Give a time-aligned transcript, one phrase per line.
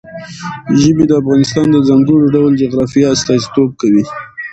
[0.79, 4.03] ژبې د افغانستان د ځانګړي ډول جغرافیه استازیتوب کوي.